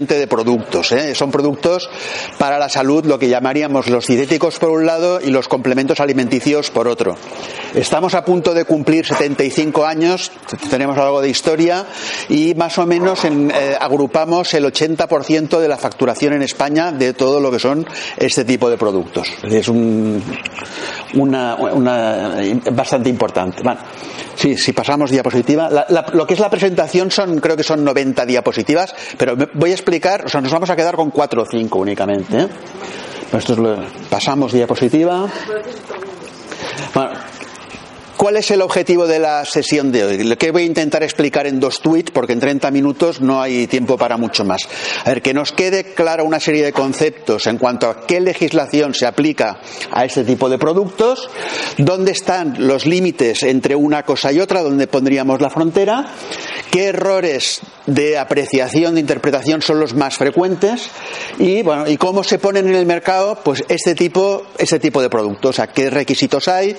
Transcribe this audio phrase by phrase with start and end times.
[0.00, 0.92] De productos.
[0.92, 1.14] ¿eh?
[1.14, 1.90] Son productos
[2.38, 6.70] para la salud, lo que llamaríamos los dietéticos por un lado y los complementos alimenticios
[6.70, 7.16] por otro.
[7.74, 10.32] Estamos a punto de cumplir 75 años,
[10.70, 11.84] tenemos algo de historia
[12.30, 17.38] y más o menos eh, agrupamos el 80% de la facturación en España de todo
[17.38, 19.28] lo que son este tipo de productos.
[19.42, 20.22] Es un,
[21.14, 21.56] una,
[22.72, 23.62] bastante importante.
[23.62, 23.80] Bueno,
[24.34, 25.68] sí, si pasamos diapositiva,
[26.12, 29.89] lo que es la presentación son, creo que son 90 diapositivas, pero voy a explicar,
[30.24, 32.40] o sea, nos vamos a quedar con 4 o 5 únicamente.
[32.40, 32.48] ¿eh?
[34.08, 35.26] pasamos diapositiva.
[36.94, 37.10] Bueno,
[38.20, 40.24] ¿Cuál es el objetivo de la sesión de hoy?
[40.24, 43.66] Lo que voy a intentar explicar en dos tweets, porque en 30 minutos no hay
[43.66, 44.68] tiempo para mucho más.
[45.06, 48.92] A ver, que nos quede clara una serie de conceptos en cuanto a qué legislación
[48.92, 49.58] se aplica
[49.90, 51.30] a este tipo de productos,
[51.78, 56.12] dónde están los límites entre una cosa y otra, dónde pondríamos la frontera,
[56.70, 60.90] qué errores de apreciación, de interpretación son los más frecuentes
[61.38, 65.08] y, bueno, y cómo se ponen en el mercado pues este tipo, este tipo de
[65.08, 66.76] productos, o sea, qué requisitos hay,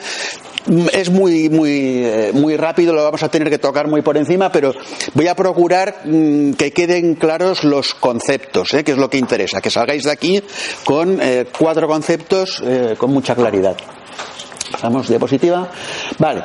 [0.93, 4.51] es muy, muy, eh, muy rápido, lo vamos a tener que tocar muy por encima,
[4.51, 4.73] pero
[5.13, 8.83] voy a procurar mm, que queden claros los conceptos, ¿eh?
[8.83, 10.41] que es lo que interesa, que salgáis de aquí
[10.85, 12.63] con eh, cuatro conceptos
[12.97, 13.75] con mucha claridad.
[14.71, 15.69] Pasamos diapositiva.
[16.17, 16.43] Vale.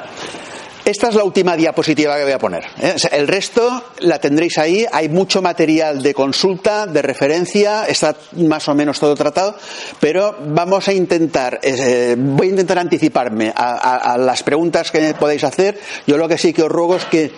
[0.86, 2.64] Esta es la última diapositiva que voy a poner.
[2.80, 2.94] ¿eh?
[3.10, 4.86] El resto la tendréis ahí.
[4.92, 7.86] Hay mucho material de consulta, de referencia.
[7.88, 9.56] Está más o menos todo tratado.
[9.98, 15.76] Pero vamos a intentar, eh, voy a intentar anticiparme a, las preguntas que podéis hacer.
[16.06, 17.32] Yo lo que sí que os ruego es que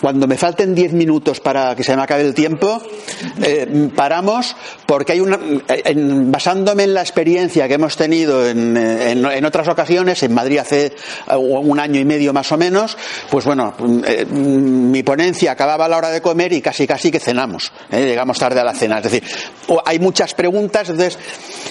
[0.00, 2.80] cuando me falten diez minutos para que se me acabe el tiempo,
[3.42, 4.56] eh, paramos
[4.86, 5.38] porque hay una,
[6.30, 10.92] basándome en la experiencia que hemos tenido en, en otras ocasiones, en Madrid hace
[11.36, 12.93] un año y medio más o menos,
[13.30, 13.74] pues bueno,
[14.06, 18.04] eh, mi ponencia acababa a la hora de comer y casi casi que cenamos, ¿eh?
[18.04, 18.98] llegamos tarde a la cena.
[18.98, 19.22] Es decir,
[19.84, 21.18] hay muchas preguntas, entonces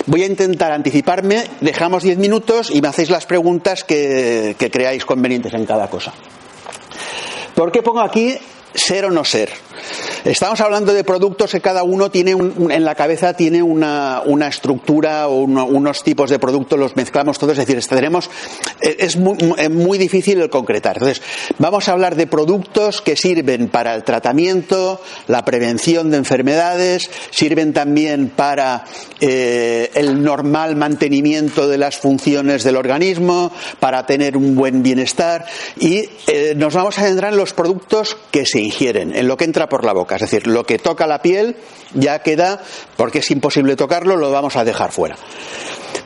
[0.06, 5.53] voy a intentar anticiparme, dejamos diez minutos y me hacéis las preguntas que creáis convenientes
[5.53, 6.13] en cada cosa.
[7.55, 8.35] ¿Por qué pongo aquí
[8.73, 9.50] ser o no ser?
[10.25, 15.44] Estamos hablando de productos que cada uno tiene en la cabeza tiene una, estructura o
[15.44, 18.29] unos tipos de productos, los mezclamos todos, es decir, tenemos,
[18.79, 20.95] eh, es muy, difícil el concretar.
[20.95, 21.22] Entonces,
[21.59, 27.73] vamos a hablar de productos que sirven para el tratamiento, la prevención de enfermedades, sirven
[27.73, 28.85] también para
[29.19, 33.51] eh, el normal mantenimiento de las funciones del organismo,
[33.81, 35.45] para tener un buen bienestar
[35.78, 39.44] y eh, nos vamos a centrar en los productos que se ingieren, en lo que
[39.44, 40.12] entra por la boca.
[40.16, 41.56] Es decir, lo que toca la piel
[41.94, 42.62] ya queda,
[42.97, 45.16] porque es imposible tocarlo, lo vamos a dejar fuera.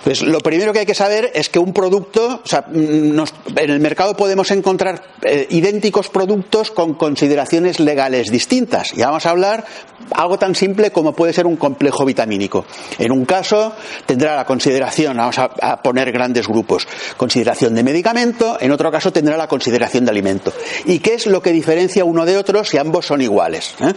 [0.03, 3.19] Pues lo primero que hay que saber es que un producto, o sea, en
[3.55, 8.93] el mercado podemos encontrar eh, idénticos productos con consideraciones legales distintas.
[8.95, 9.65] Y vamos a hablar
[10.11, 12.65] algo tan simple como puede ser un complejo vitamínico.
[12.97, 13.73] En un caso
[14.05, 19.37] tendrá la consideración, vamos a, poner grandes grupos, consideración de medicamento, en otro caso tendrá
[19.37, 20.53] la consideración de alimento.
[20.85, 23.75] ¿Y qué es lo que diferencia uno de otro si ambos son iguales?
[23.79, 23.93] ¿Eh?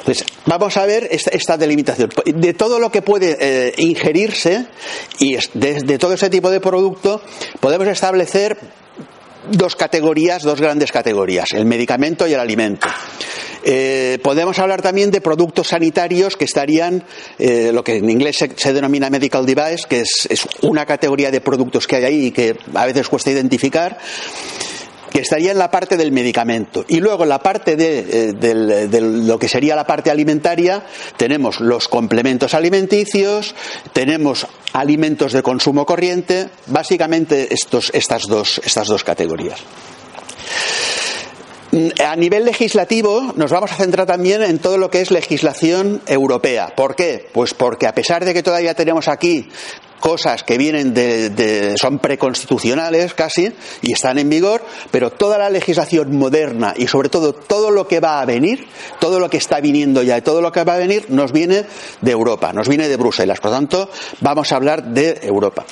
[0.00, 2.10] Entonces, vamos a ver esta, delimitación.
[2.24, 4.66] De todo lo que puede eh, ingerirse
[5.18, 7.20] y de, todo ese tipo de producto
[7.60, 8.58] podemos establecer
[9.50, 12.88] dos categorías, dos grandes categorías, el medicamento y el alimento.
[13.62, 17.04] Eh, podemos hablar también de productos sanitarios que estarían,
[17.38, 20.28] eh, lo que en inglés se, denomina medical device, que es,
[20.62, 23.98] una categoría de productos que hay ahí y que a veces cuesta identificar.
[25.10, 26.84] Que estaría en la parte del medicamento.
[26.88, 30.84] Y luego en la parte de, de, lo que sería la parte alimentaria
[31.16, 33.54] tenemos los complementos alimenticios,
[33.92, 39.60] tenemos alimentos de consumo corriente, básicamente estos, estas, dos, estas dos categorías.
[42.04, 46.74] A nivel legislativo nos vamos a centrar también en todo lo que es legislación europea.
[46.74, 47.28] ¿Por qué?
[47.32, 49.48] Pues porque a pesar de que todavía tenemos aquí
[50.00, 53.52] cosas que vienen de, son preconstitucionales casi
[53.82, 58.00] y están en vigor, pero toda la legislación moderna y sobre todo todo lo que
[58.00, 58.66] va a venir,
[58.98, 61.64] todo lo que está viniendo ya y todo lo que va a venir nos viene
[62.00, 63.40] de Europa, nos viene de Bruselas.
[63.40, 65.64] Por lo tanto, vamos a hablar de Europa.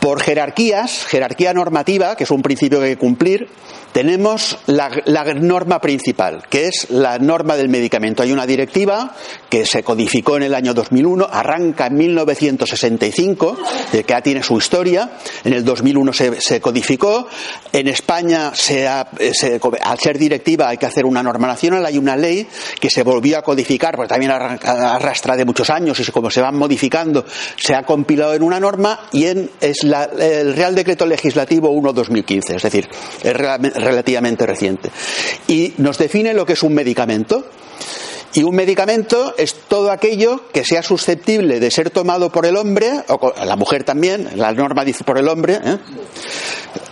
[0.00, 3.48] Por jerarquías, jerarquía normativa, que es un principio que hay que cumplir,
[3.94, 4.90] tenemos la,
[5.34, 8.24] norma principal, que es la norma del medicamento.
[8.24, 9.14] Hay una directiva
[9.48, 13.56] que se codificó en el año 2001, arranca en 1965,
[13.92, 15.12] que ya tiene su historia.
[15.44, 17.28] En el 2001 se, codificó.
[17.72, 21.86] En España, al ser directiva, hay que hacer una norma nacional.
[21.86, 22.48] Hay una ley
[22.80, 26.56] que se volvió a codificar, porque también arrastra de muchos años y como se van
[26.56, 27.24] modificando,
[27.56, 32.56] se ha compilado en una norma y en, es el Real Decreto Legislativo 1-2015.
[32.56, 32.88] Es decir,
[33.22, 34.90] realmente relativamente reciente.
[35.46, 37.46] Y nos define lo que es un medicamento.
[38.32, 42.90] Y un medicamento es todo aquello que sea susceptible de ser tomado por el hombre,
[43.08, 45.78] o la mujer también, la norma dice por el hombre, ¿eh?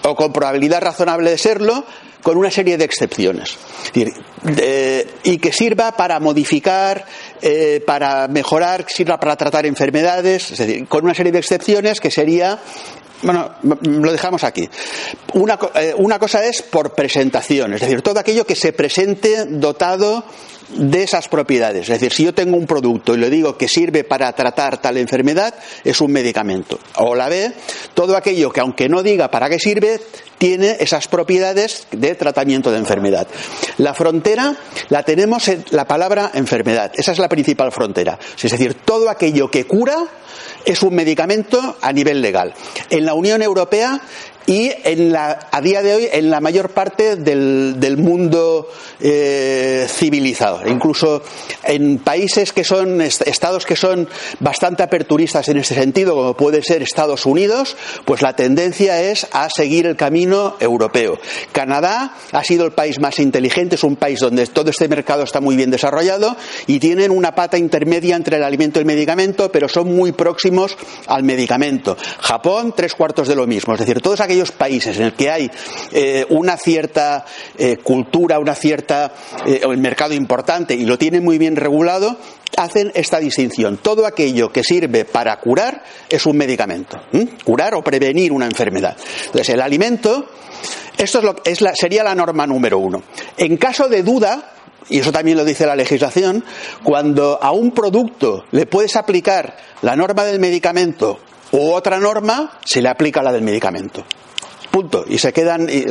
[0.04, 1.84] o con probabilidad razonable de serlo,
[2.22, 3.58] con una serie de excepciones.
[5.24, 7.04] y que sirva para modificar,
[7.40, 12.10] eh, para mejorar, sirva para tratar enfermedades, es decir, con una serie de excepciones que
[12.10, 12.60] sería
[13.22, 13.52] bueno,
[13.82, 14.62] lo dejamos aquí.
[14.64, 20.24] Eh, una, cosa es por presentación, es decir, todo aquello que se presente dotado
[20.74, 21.82] de esas propiedades.
[21.82, 24.96] Es decir, si yo tengo un producto y le digo que sirve para tratar tal
[24.96, 25.54] enfermedad,
[25.84, 26.78] es un medicamento.
[26.96, 27.52] O la B,
[27.94, 30.00] todo aquello que aunque no diga para qué sirve,
[30.38, 33.28] tiene esas propiedades de tratamiento de enfermedad.
[33.78, 34.56] La frontera
[34.88, 36.90] la tenemos en la palabra enfermedad.
[36.96, 38.18] Esa es la principal frontera.
[38.42, 39.96] Es decir, todo aquello que cura
[40.64, 42.54] es un medicamento a nivel legal.
[42.90, 44.00] En la Unión Europea
[44.46, 48.68] y en la, a día de hoy en la mayor parte del, del mundo
[49.00, 50.66] eh, civilizado.
[50.66, 51.22] Incluso
[51.64, 54.08] en países que son, estados que son
[54.40, 59.48] bastante aperturistas en ese sentido, como puede ser Estados Unidos, pues la tendencia es a
[59.50, 61.18] seguir el camino europeo.
[61.52, 65.40] Canadá ha sido el país más inteligente, es un país donde todo este mercado está
[65.40, 66.36] muy bien desarrollado
[66.66, 70.76] y tienen una pata intermedia entre el alimento y el medicamento, pero son muy próximos
[71.06, 71.96] al medicamento.
[72.20, 73.74] Japón, tres cuartos de lo mismo.
[73.74, 75.50] Es decir, todos aquellos países en el que hay
[75.92, 77.24] eh, una cierta
[77.58, 79.12] eh, cultura, una cierta
[79.46, 82.16] eh, el mercado importante y lo tienen muy bien regulado,
[82.56, 83.78] hacen esta distinción.
[83.78, 86.98] Todo aquello que sirve para curar es un medicamento.
[87.44, 88.96] Curar o prevenir una enfermedad.
[89.26, 90.26] Entonces, el alimento,
[90.96, 93.02] esto es lo, es la, sería la norma número uno.
[93.36, 94.52] En caso de duda,
[94.88, 96.44] y eso también lo dice la legislación,
[96.82, 101.18] cuando a un producto le puedes aplicar la norma del medicamento
[101.52, 104.04] u otra norma, se le aplica la del medicamento.
[104.72, 105.04] Punto.
[105.06, 105.68] Y se quedan.
[105.68, 105.84] Eh,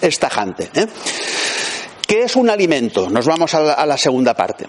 [0.00, 0.70] es, tajante.
[0.74, 0.86] ¿eh?
[2.06, 3.10] ¿Qué es un alimento?
[3.10, 4.66] Nos vamos a la, segunda parte.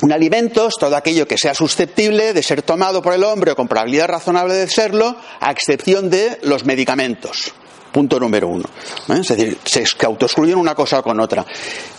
[0.00, 3.56] Un alimento es todo aquello que sea susceptible de ser tomado por el hombre o
[3.56, 7.52] con probabilidad razonable de serlo, a excepción de los medicamentos.
[7.92, 8.64] Punto número uno.
[9.08, 9.20] ¿eh?
[9.20, 11.44] Es decir, se autoexcluyen una cosa con otra.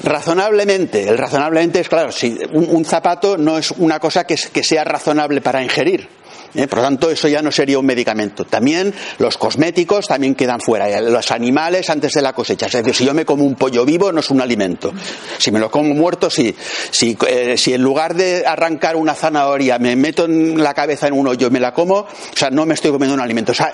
[0.04, 5.42] Razonablemente, el razonablemente es claro, si un, zapato no es una cosa que sea razonable
[5.42, 6.08] para ingerir.
[6.58, 6.68] ¿Eh?
[6.68, 8.46] Por lo tanto, eso ya no sería un medicamento.
[8.46, 11.00] También los cosméticos también quedan fuera.
[11.02, 12.66] Los animales antes de la cosecha.
[12.66, 14.92] Es decir, si yo me como un pollo vivo, no es un alimento.
[15.38, 16.54] Si me lo como muerto, sí.
[16.92, 21.28] Si, eh, si en lugar de arrancar una zanahoria me meto la cabeza en un
[21.28, 23.52] hoyo y me la como, o sea, no me estoy comiendo un alimento.
[23.52, 23.72] O sea,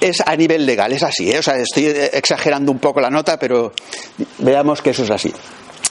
[0.00, 1.30] es a nivel legal, es así.
[1.30, 1.38] ¿eh?
[1.38, 3.72] O sea, estoy exagerando un poco la nota, pero
[4.38, 5.32] veamos que eso es así.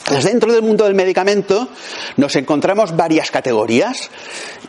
[0.06, 1.70] Pues dentro del mundo del medicamento
[2.18, 4.10] nos encontramos varias categorías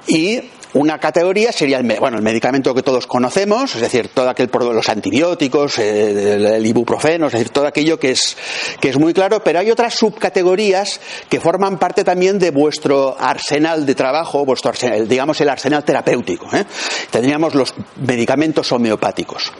[0.06, 0.40] y
[0.74, 4.88] una categoría sería el, bueno, el medicamento que todos conocemos, es decir, todo aquel los
[4.88, 8.36] antibióticos, el, ibuprofeno, es decir, todo aquello que es,
[8.80, 13.84] que es muy claro, pero hay otras subcategorías que forman parte también de vuestro arsenal
[13.84, 16.48] de trabajo, vuestro arsenal, digamos el arsenal terapéutico.
[16.54, 16.64] ¿eh?
[17.10, 19.52] Tendríamos los medicamentos homeopáticos.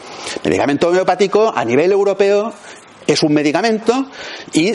[0.43, 2.53] Medicamento homeopático a nivel europeo
[3.07, 4.05] es un medicamento
[4.53, 4.73] y,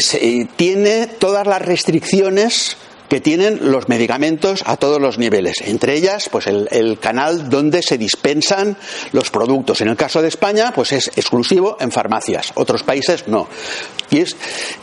[0.57, 2.76] tiene todas las restricciones
[3.09, 5.62] que tienen los medicamentos a todos los niveles.
[5.65, 8.77] Entre ellas, pues el, canal donde se dispensan
[9.12, 9.81] los productos.
[9.81, 12.53] En el caso de España, pues es exclusivo en farmacias.
[12.55, 13.49] Otros países no.
[14.11, 14.37] Y es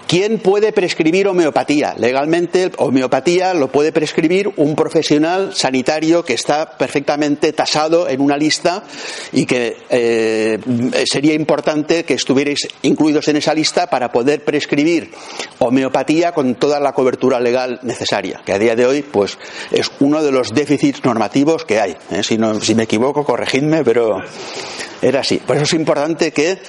[0.08, 1.96] quién puede prescribir homeopatía.
[1.98, 8.84] Legalmente, homeopatía lo puede prescribir un profesional sanitario que está perfectamente tasado en una lista
[9.32, 10.60] y que eh,
[11.12, 15.12] sería importante que estuvierais incluidos en esa lista para poder prescribir
[15.60, 18.15] homeopatía con toda la cobertura legal necesaria,
[18.46, 19.38] que a día de hoy pues
[19.72, 21.98] es uno de los déficits normativos que hay.
[22.12, 22.24] ¿eh?
[22.24, 24.22] Si, no, si me equivoco, corregidme, pero
[25.02, 25.38] era así.
[25.38, 26.60] Por eso es importante que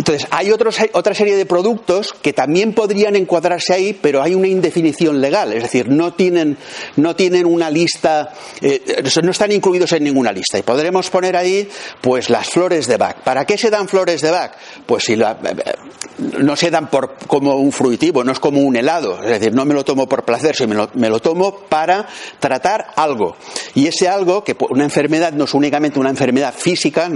[0.00, 5.20] entonces, hay otra serie de productos que también podrían encuadrarse ahí, pero hay una indefinición
[5.20, 6.56] legal, es decir, no tienen,
[6.96, 10.58] no tienen una lista, eh, no están incluidos en ninguna lista.
[10.58, 11.68] Y podremos poner ahí,
[12.00, 13.16] pues, las flores de Bach.
[13.22, 14.52] ¿Para qué se dan flores de Bach?
[14.86, 15.38] Pues si la,
[16.38, 19.64] no se dan por, como un fruitivo, no es como un helado, es decir, no
[19.64, 22.06] me lo tomo por placer, sino me lo, tomo para
[22.38, 23.36] tratar algo.
[23.74, 27.10] Y ese algo, que una enfermedad no es únicamente una enfermedad física,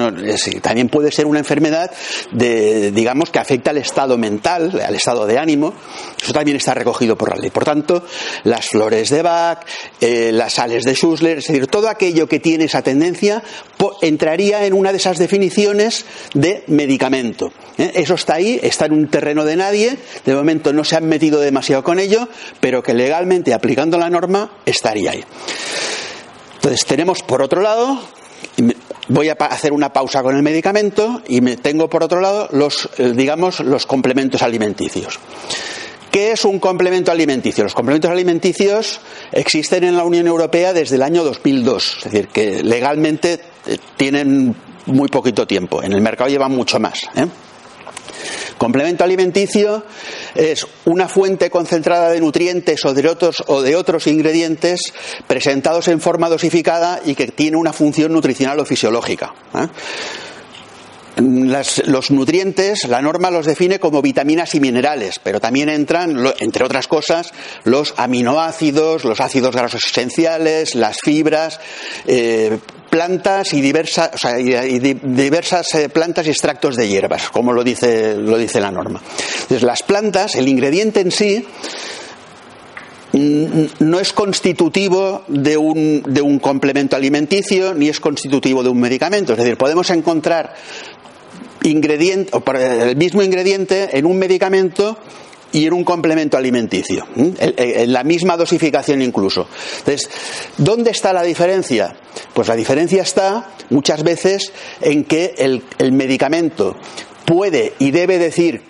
[0.62, 1.90] también puede ser una enfermedad
[2.32, 5.74] de, digamos, que afecta al estado mental, al estado de ánimo,
[6.22, 7.50] eso también está recogido por la ley.
[7.50, 8.04] Por tanto,
[8.44, 9.64] las flores de Bach,
[10.00, 13.42] eh, las sales de Schussler, es decir, todo aquello que tiene esa tendencia
[14.00, 16.04] entraría en una de esas definiciones
[16.34, 17.52] de medicamento.
[17.78, 17.92] ¿eh?
[17.94, 21.40] Eso está ahí, está en un terreno de nadie, de momento no se han metido
[21.40, 22.28] demasiado con ello,
[22.60, 25.24] pero que legalmente aplicando la norma estaría ahí.
[26.56, 28.00] Entonces tenemos por otro lado,
[29.08, 32.88] voy a hacer una pausa con el medicamento y me tengo por otro lado los,
[32.98, 35.18] eh, digamos, los complementos alimenticios.
[36.10, 37.64] ¿Qué es un complemento alimenticio?
[37.64, 39.00] Los complementos alimenticios
[39.32, 44.54] existen en la Unión Europea desde el año 2002, es decir, que legalmente eh, tienen
[44.86, 45.82] muy poquito tiempo.
[45.82, 47.02] En el mercado llevan mucho más.
[47.16, 47.26] ¿eh?
[48.58, 49.84] Complemento alimenticio
[50.34, 54.92] es una fuente concentrada de nutrientes o de otros, o de otros ingredientes
[55.26, 59.34] presentados en forma dosificada y que tiene una función nutricional o fisiológica.
[59.54, 59.68] ¿eh?
[61.16, 66.88] los nutrientes, la norma los define como vitaminas y minerales, pero también entran, entre otras
[66.88, 67.32] cosas,
[67.64, 71.60] los aminoácidos, los ácidos grasos esenciales, las fibras,
[72.06, 72.58] eh,
[72.94, 74.12] plantas y diversas,
[75.02, 79.02] diversas eh, plantas y extractos de hierbas, como lo dice, lo dice la norma.
[79.32, 81.44] Entonces, las plantas, el ingrediente en sí,
[83.80, 89.32] no es constitutivo de un, de un complemento alimenticio ni es constitutivo de un medicamento.
[89.32, 90.54] Es decir, podemos encontrar
[91.64, 94.98] ingrediente, el mismo ingrediente en un medicamento
[95.54, 99.48] y en un complemento alimenticio, en la misma dosificación incluso.
[99.78, 100.10] Entonces,
[100.58, 101.96] ¿dónde está la diferencia?
[102.34, 106.76] Pues la diferencia está muchas veces en que el, el medicamento
[107.24, 108.62] puede y debe decir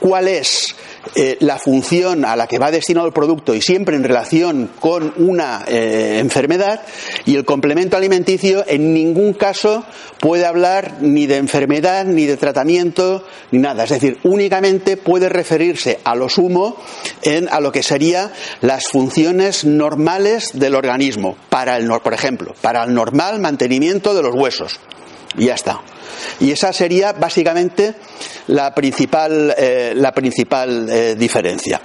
[0.00, 0.65] cuál es
[1.14, 5.14] eh, la función a la que va destinado el producto y siempre en relación con
[5.16, 6.82] una eh, enfermedad
[7.24, 9.84] y el complemento alimenticio en ningún caso
[10.20, 13.84] puede hablar ni de enfermedad ni de tratamiento ni nada.
[13.84, 16.76] Es decir únicamente puede referirse a lo sumo
[17.22, 22.84] en a lo que serían las funciones normales del organismo para el por ejemplo para
[22.84, 24.80] el normal mantenimiento de los huesos.
[25.38, 25.80] Y ya está
[26.40, 27.94] y esa sería básicamente
[28.48, 31.80] la principal, eh, la principal eh, diferencia.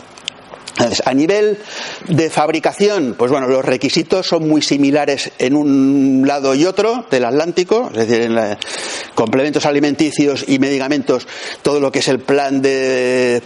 [1.06, 1.58] A nivel
[2.08, 7.26] de fabricación, pues bueno, los requisitos son muy similares en un lado y otro del
[7.26, 8.58] Atlántico, es decir, en
[9.14, 11.28] complementos alimenticios y medicamentos,
[11.62, 13.42] todo lo que es el plan de,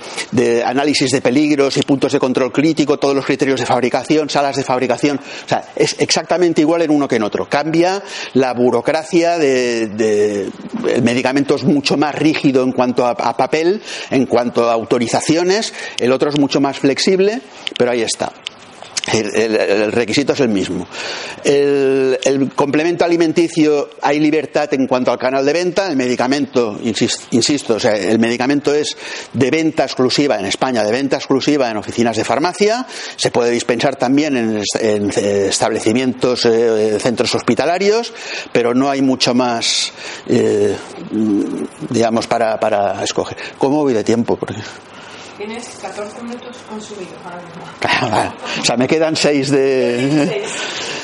[0.65, 4.63] análisis de peligros y puntos de control crítico, todos los criterios de fabricación, salas de
[4.63, 7.49] fabricación, o sea, es exactamente igual en uno que en otro.
[7.49, 8.03] Cambia
[8.33, 10.49] la burocracia de, de
[10.87, 16.11] el medicamento es mucho más rígido en cuanto a papel, en cuanto a autorizaciones, el
[16.11, 17.14] otro es mucho más flexible
[17.77, 18.31] pero ahí está.
[19.13, 20.87] El, requisito es el mismo.
[21.43, 25.87] El, complemento alimenticio hay libertad en cuanto al canal de venta.
[25.87, 28.97] El medicamento, insisto, o sea, el medicamento es
[29.33, 32.85] de venta exclusiva en España, de venta exclusiva en oficinas de farmacia.
[33.15, 38.11] Se puede dispensar también en, establecimientos, eh, centros hospitalarios,
[38.51, 39.91] pero no hay mucho más,
[40.27, 40.75] eh,
[41.89, 43.37] digamos, para, para escoger.
[43.57, 44.35] ¿Cómo voy de tiempo?
[44.35, 44.55] Porque...
[45.37, 48.31] Tienes 14 minutos consumidos ahora mismo.
[48.61, 50.45] o sea, me quedan 6 de.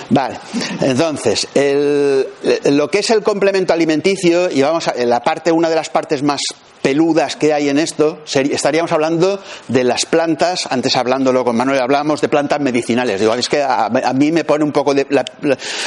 [0.09, 0.39] Vale,
[0.81, 5.89] entonces, lo que es el complemento alimenticio, y vamos a la parte, una de las
[5.89, 6.41] partes más
[6.81, 12.21] peludas que hay en esto, estaríamos hablando de las plantas, antes hablándolo con Manuel, hablábamos
[12.21, 13.19] de plantas medicinales.
[13.19, 15.05] Digo, es que a, mí me pone un poco de,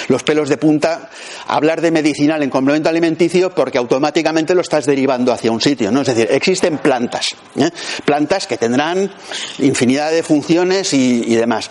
[0.09, 1.11] los pelos de punta
[1.49, 6.03] hablar de medicinal en complemento alimenticio porque automáticamente lo estás derivando hacia un sitio, ¿no?
[6.03, 7.71] Es decir, existen plantas, ¿eh?
[8.05, 9.11] plantas que tendrán
[9.59, 11.71] infinidad de funciones y, demás.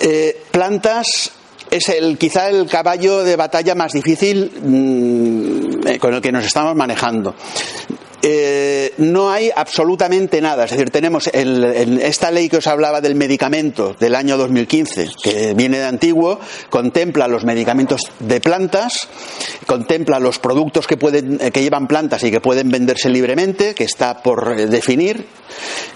[0.00, 1.32] Eh, plantas
[1.68, 6.44] es el, quizá el caballo de batalla más difícil mm, eh, con el que nos
[6.44, 7.34] estamos manejando.
[8.26, 10.64] Eh, no hay absolutamente nada.
[10.64, 15.52] Es decir, tenemos en esta ley que os hablaba del medicamento del año 2015, que
[15.52, 16.40] viene de antiguo,
[16.70, 19.08] contempla los medicamentos de plantas,
[19.66, 24.22] contempla los productos que, pueden, que llevan plantas y que pueden venderse libremente, que está
[24.22, 25.26] por definir.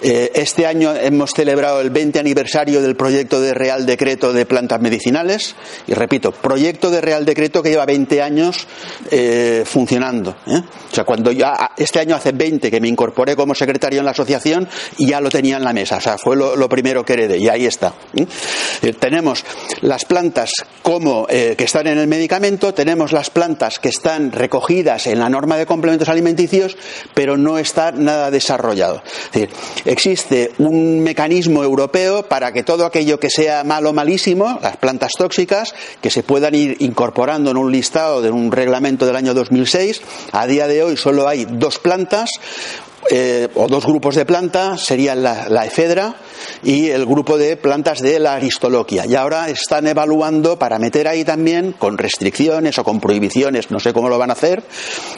[0.02, 4.82] Eh, este año hemos celebrado el 20 aniversario del proyecto de Real Decreto de Plantas
[4.82, 5.56] Medicinales.
[5.86, 8.66] Y repito, proyecto de Real Decreto que lleva 20 años
[9.10, 10.36] eh, funcionando.
[10.46, 14.12] O sea, cuando ya este año hace 20 que me incorporé como secretario en la
[14.12, 15.96] asociación y ya lo tenía en la mesa.
[15.96, 17.94] O sea, fue lo, primero que heredé y ahí está.
[18.82, 19.44] Eh, tenemos
[19.80, 25.06] las plantas como eh, que están en el medicamento, tenemos las plantas que están recogidas
[25.06, 26.76] en la norma de complementos alimenticios,
[27.14, 29.02] pero no está nada desarrollado.
[29.06, 29.50] Es decir,
[29.84, 35.74] existe un mecanismo europeo para que todo aquello que sea malo malísimo, las plantas tóxicas,
[36.00, 40.02] que se puedan ir incorporando en un listado de un reglamento del año 2006.
[40.32, 42.07] A día de hoy solo hay dos plantas
[43.10, 46.14] eh, o dos grupos de plantas, serían la, efedra
[46.62, 49.06] y el grupo de plantas de la aristoloquia.
[49.06, 53.92] Y ahora están evaluando para meter ahí también, con restricciones o con prohibiciones, no sé
[53.92, 54.62] cómo lo van a hacer,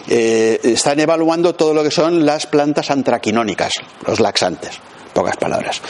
[0.09, 3.73] eh, están evaluando todo lo que son las plantas antraquinónicas,
[4.07, 4.79] los laxantes,
[5.13, 5.81] pocas palabras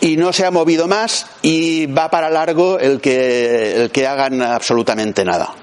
[0.00, 4.40] y no se ha movido más y va para largo el que, el que hagan
[4.42, 5.54] absolutamente nada.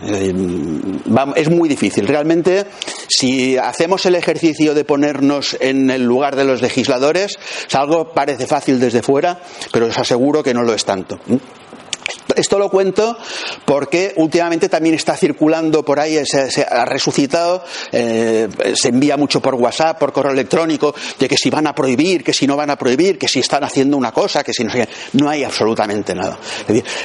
[1.36, 2.08] Es muy difícil.
[2.08, 2.65] Realmente,
[3.08, 7.38] si hacemos el ejercicio de ponernos en el lugar de los legisladores,
[7.74, 9.39] algo parece fácil desde fuera,
[9.72, 11.20] pero os aseguro que no lo es tanto.
[12.38, 13.17] Esto lo cuento
[13.65, 19.56] porque últimamente también está circulando por ahí, se, ha resucitado, eh, se envía mucho por
[19.56, 22.75] WhatsApp, por correo electrónico, de que si van a prohibir, que si no van a
[22.77, 26.38] prohibir, que si están haciendo una cosa, que si no sé No hay absolutamente nada.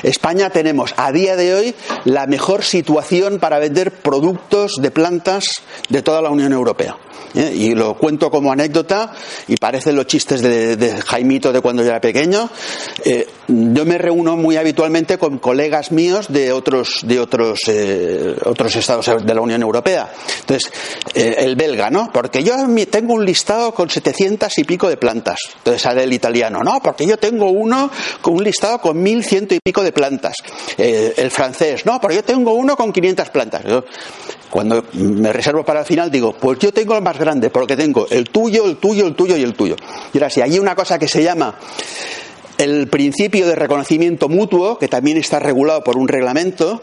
[0.03, 1.75] España tenemos a día de hoy
[2.05, 6.97] la mejor situación para vender productos de plantas de toda la Unión Europea.
[7.35, 7.53] ¿eh?
[7.55, 9.12] y lo cuento como anécdota
[9.49, 12.49] y parecen los chistes de, Jaimito de cuando yo era pequeño.
[13.05, 18.75] Eh, yo me reúno muy habitualmente con colegas míos de otros, de otros, eh, otros
[18.75, 20.12] estados de la Unión Europea.
[20.41, 20.73] Entonces,
[21.14, 22.11] el belga, ¿no?
[22.12, 22.57] Porque yo
[22.91, 25.38] tengo un listado con 700 y pico de plantas.
[25.59, 27.88] Entonces sale el italiano, no, porque yo tengo uno
[28.21, 30.35] con un listado con 1100 y pico de plantas.
[30.76, 33.62] el francés, no, porque yo tengo uno con 500 plantas.
[34.50, 38.08] Cuando me reservo para el final digo, pues yo tengo el más grande, porque tengo
[38.11, 39.76] el tuyo, el tuyo, el tuyo y el tuyo.
[40.13, 41.54] Y ahora si hay una cosa que se llama
[42.58, 46.82] el principio de reconocimiento mutuo, que también está regulado por un reglamento,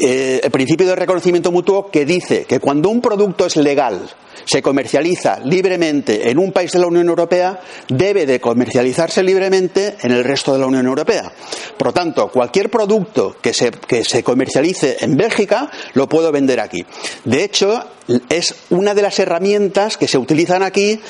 [0.00, 4.08] eh, el principio de reconocimiento mutuo que dice que cuando un producto es legal,
[4.44, 10.12] se comercializa libremente en un país de la Unión Europea, debe de comercializarse libremente en
[10.12, 11.32] el resto de la Unión Europea.
[11.76, 16.60] Por lo tanto, cualquier producto que se, que se comercialice en Bélgica lo puedo vender
[16.60, 16.84] aquí.
[17.24, 17.84] De hecho,
[18.28, 21.00] es una de las herramientas que se utilizan aquí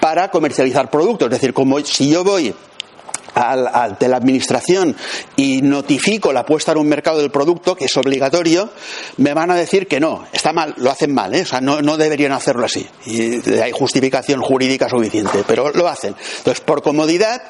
[0.00, 1.26] para comercializar productos.
[1.26, 2.54] Es decir, como si yo voy
[3.38, 4.96] al, de la administración
[5.36, 8.70] y notifico la puesta en un mercado del producto, que es obligatorio,
[9.18, 11.42] me van a decir que no, está mal, lo hacen mal, ¿eh?
[11.42, 12.86] o sea, no, no deberían hacerlo así.
[13.06, 16.14] Y hay justificación jurídica suficiente, pero lo hacen.
[16.38, 17.42] Entonces, por comodidad,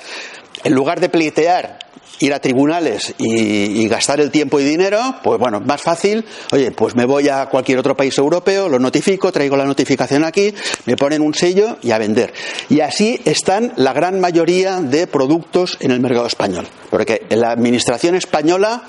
[0.64, 1.79] en lugar de pleitear
[2.20, 6.94] ir a tribunales y, gastar el tiempo y dinero, pues bueno, más fácil, oye, pues
[6.94, 10.54] me voy a cualquier otro país europeo, lo notifico, traigo la notificación aquí,
[10.85, 12.35] me ponen un sello y a vender.
[12.68, 16.66] Y así están la gran mayoría de productos en el mercado español.
[16.90, 18.83] Porque la administración española,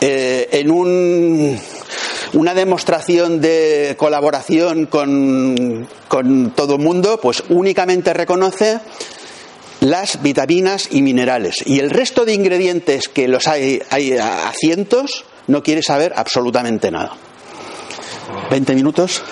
[0.00, 1.58] eh, en un,
[2.34, 8.80] una demostración de colaboración con, con todo el mundo, pues únicamente reconoce
[9.80, 11.56] las vitaminas y minerales.
[11.66, 16.90] Y el resto de ingredientes que los hay, hay a cientos, no quiere saber absolutamente
[16.90, 17.12] nada.
[18.50, 19.22] ¿20 minutos?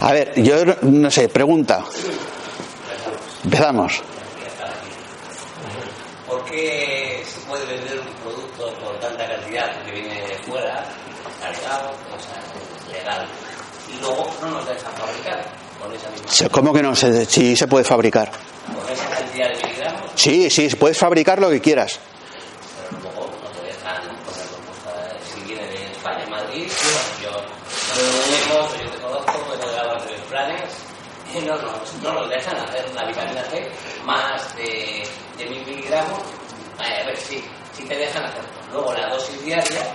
[0.00, 1.84] A ver, yo no sé, pregunta.
[3.44, 4.02] Empezamos.
[6.26, 10.84] ¿Por qué se puede vender un producto por tanta cantidad que viene de fuera,
[11.40, 12.42] cargado, o sea,
[12.92, 13.28] legal,
[13.94, 15.44] y luego no nos dejan fabricar
[15.80, 16.48] con esa misma?
[16.50, 16.96] ¿Cómo que no?
[16.96, 18.30] Sí, se puede fabricar.
[18.72, 20.10] ¿Con esa cantidad de miligramos?
[20.14, 21.98] Sí, sí, puedes fabricar lo que quieras.
[22.90, 23.24] Pero luego
[26.04, 26.68] ahora en Madrid,
[27.22, 27.36] yo no
[28.54, 30.62] lo yo te conozco, me he dado tres planes,
[31.34, 31.72] y no, no,
[32.02, 33.68] no nos dejan hacer una vitamina C
[34.04, 35.06] más de,
[35.38, 36.20] de mil miligramos.
[36.78, 38.48] A ver, sí, sí te dejan hacerlo.
[38.72, 39.94] Luego la dosis diaria.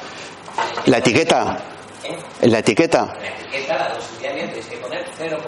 [0.85, 1.57] La etiqueta.
[2.03, 2.17] ¿eh?
[2.47, 3.13] La etiqueta.
[3.19, 5.39] La etiqueta, la dosis diaria tienes que poner 0,80.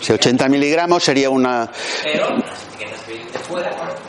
[0.00, 1.70] Si 80 miligramos sería una.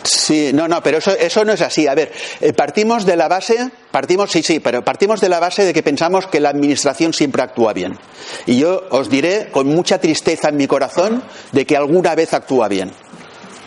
[0.04, 1.88] Sí, no, no, pero eso, eso no es así.
[1.88, 5.66] A ver, eh, partimos de la base, partimos, sí, sí, pero partimos de la base
[5.66, 7.98] de que pensamos que la administración siempre actúa bien.
[8.46, 12.68] Y yo os diré con mucha tristeza en mi corazón de que alguna vez actúa
[12.68, 12.92] bien.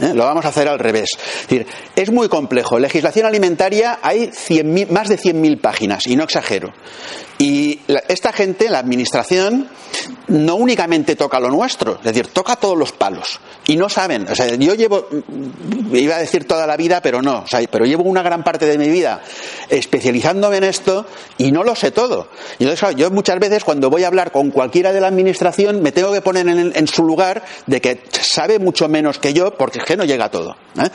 [0.00, 0.12] ¿Eh?
[0.14, 1.11] Lo vamos a hacer al revés.
[1.94, 2.78] Es, muy complejo.
[2.78, 6.72] Legislación alimentaria hay 100.000 más de 100.000 páginas, y no exagero.
[7.38, 9.68] Y esta gente, la administración,
[10.28, 13.40] no únicamente toca lo nuestro, es decir, toca todos los palos.
[13.66, 14.28] Y no saben.
[14.30, 15.09] O sea, yo llevo,
[15.92, 17.44] iba a decir toda la vida, pero no.
[17.70, 19.22] Pero llevo una gran parte de mi vida
[19.68, 21.07] especializándome en esto
[21.38, 22.28] y no lo sé todo.
[22.59, 25.92] Y entonces, yo muchas veces cuando voy a hablar con cualquiera de la administración me
[25.92, 29.97] tengo que poner en su lugar de que sabe mucho menos que yo porque que
[29.97, 30.57] no llega a todo.
[30.79, 30.88] ¿eh?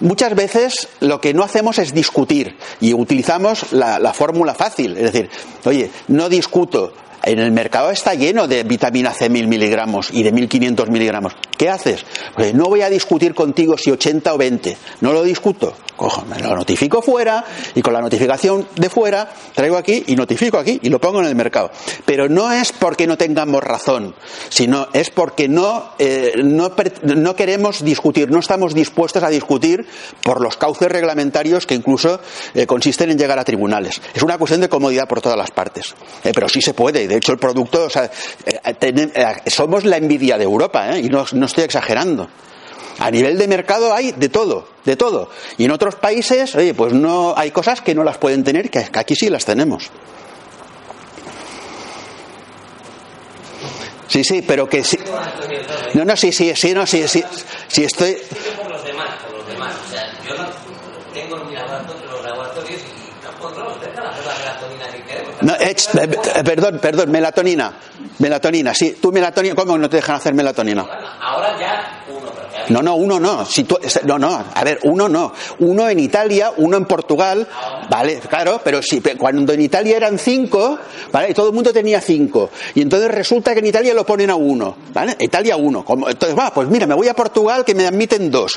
[0.00, 4.96] Muchas veces lo que no hacemos es discutir y utilizamos la, la fórmula fácil.
[4.96, 5.30] Es decir,
[5.64, 6.92] oye, no discuto.
[7.26, 11.32] En el mercado está lleno de vitamina C mil miligramos y de 1500 miligramos.
[11.56, 12.04] ¿Qué haces?
[12.36, 14.76] Pues no voy a discutir contigo si 80 o 20.
[15.00, 15.74] No lo discuto.
[15.96, 20.58] Cojo, me lo notifico fuera y con la notificación de fuera traigo aquí y notifico
[20.58, 21.70] aquí y lo pongo en el mercado.
[22.04, 24.14] Pero no es porque no tengamos razón,
[24.48, 29.86] sino es porque no, eh, no, no queremos discutir, no estamos dispuestos a discutir
[30.22, 32.20] por los cauces reglamentarios que incluso
[32.54, 34.00] eh, consisten en llegar a tribunales.
[34.14, 35.94] Es una cuestión de comodidad por todas las partes.
[36.24, 37.06] Eh, pero sí se puede.
[37.06, 38.10] De hecho, el producto, o sea,
[38.44, 42.28] eh, somos la envidia de Europa, y no, no estoy exagerando.
[42.98, 45.30] A nivel de mercado hay de todo, de todo.
[45.58, 48.86] Y en otros países, oye, pues no hay cosas que no las pueden tener, que
[48.92, 49.90] aquí sí las tenemos.
[54.14, 54.96] Sí, sí, pero que sí.
[55.94, 57.24] No, no, sí, sí, sí, no, sí, sí,
[57.66, 58.12] sí estoy.
[58.14, 59.74] Yo por los demás, por los demás.
[59.84, 60.46] O sea, yo no
[61.12, 65.42] tengo en mi laboratorio, los laboratorios y tampoco la melatonina que queremos.
[65.42, 65.74] No, eh,
[66.36, 67.72] eh, perdón, perdón, melatonina.
[68.20, 68.96] Melatonina, sí.
[69.02, 70.84] Tú melatonina, ¿cómo no te dejan hacer melatonina?
[70.84, 72.04] Bueno, ahora ya
[72.68, 73.44] No, no, uno no.
[73.44, 74.44] Si tú- no, no.
[74.54, 75.32] A ver, uno no.
[75.60, 77.46] Uno en Italia, uno en Portugal.
[77.90, 80.78] Vale, claro, pero pe- cuando en Italia eran cinco,
[81.12, 81.30] ¿vale?
[81.30, 82.50] Y todo el mundo tenía cinco.
[82.74, 85.16] Y entonces resulta que en Italia lo ponen a uno, ¿vale?
[85.20, 85.84] Italia uno.
[85.84, 88.54] Como- Entonces, va, pues mira, me voy a Portugal que me admiten dos.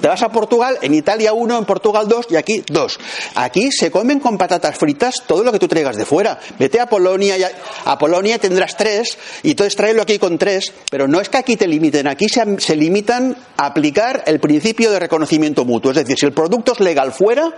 [0.00, 2.98] Te vas a Portugal, en Italia uno, en Portugal dos y aquí dos.
[3.34, 6.38] Aquí se comen con patatas fritas todo lo que tú traigas de fuera.
[6.58, 7.50] Vete a Polonia, y a,
[7.84, 10.72] a Polonia tendrás tres y entonces tráelo aquí con tres.
[10.90, 15.64] Pero no es que aquí te limiten, aquí se, limitan aplicar el principio de reconocimiento
[15.64, 15.90] mutuo.
[15.90, 17.52] Es decir, si el producto es legal fuera,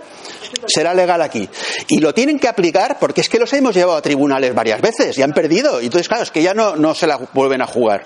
[0.67, 1.49] será legal aquí.
[1.87, 5.17] Y lo tienen que aplicar porque es que los hemos llevado a tribunales varias veces
[5.17, 5.81] y han perdido.
[5.81, 8.05] Y entonces, claro, es que ya no, no se la vuelven a jugar.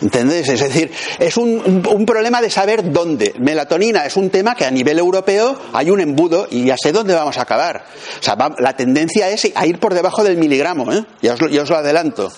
[0.00, 0.48] ¿Entendés?
[0.48, 3.34] Es decir, es un, un- problema de saber dónde.
[3.38, 7.14] Melatonina es un tema que a nivel europeo hay un embudo y ya sé dónde
[7.14, 7.84] vamos a acabar.
[8.20, 11.04] O sea, va- la tendencia es a ir por debajo del miligramo, ¿eh?
[11.20, 12.30] ya, os lo, ya os lo adelanto.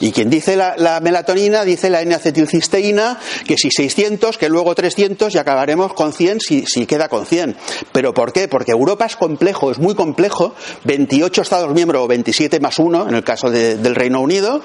[0.00, 5.34] Y quien dice la, la melatonina dice la N-acetilcisteína, que si 600, que luego 300
[5.34, 7.56] y acabaremos con 100 si, si queda con 100.
[7.92, 8.46] ¿Pero por qué?
[8.48, 10.54] Porque Europa es complejo, es muy complejo.
[10.84, 14.60] 28 Estados miembros o 27 más uno en el caso de- del Reino Unido,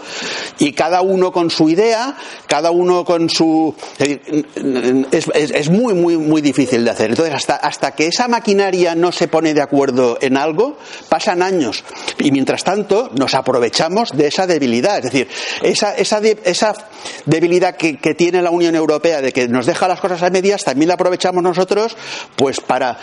[0.59, 2.15] y cada uno con su idea,
[2.47, 3.73] cada uno con su.
[3.99, 7.11] Es, es- muy, muy, muy difícil de hacer.
[7.11, 10.77] Entonces, hasta, hasta que esa maquinaria no se pone de acuerdo en algo,
[11.09, 11.83] pasan años.
[12.19, 14.97] Y mientras tanto, nos aprovechamos de esa debilidad.
[14.97, 15.27] Es decir,
[15.61, 16.73] esa, esa, esa
[17.25, 20.63] debilidad que, que tiene la Unión Europea de que nos deja las cosas a medias,
[20.63, 21.95] también la aprovechamos nosotros,
[22.35, 22.97] pues para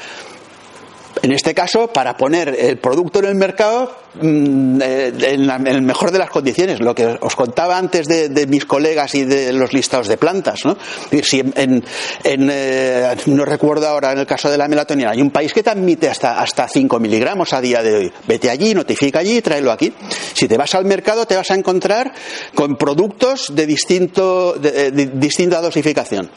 [1.22, 5.66] en este caso, para poner el producto en el mercado mm, eh, en, la- en
[5.66, 6.80] el mejor de las condiciones.
[6.80, 10.64] Lo que os contaba antes de, mis colegas y de los listados de plantas.
[10.64, 10.76] ¿no?
[11.22, 15.30] Si en, en- eh, no recuerdo ahora en el caso de la melatonina, hay un
[15.30, 18.12] país que te admite hasta, hasta 5 miligramos a día de hoy.
[18.26, 19.92] Vete allí, notifica allí y tráelo aquí.
[20.34, 22.12] Si te vas al mercado, te vas a encontrar
[22.54, 26.30] con productos de, distinto, de, de distinta dosificación.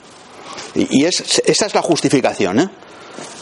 [0.76, 2.60] Y, y es, esa es la justificación.
[2.60, 2.70] ¿eh?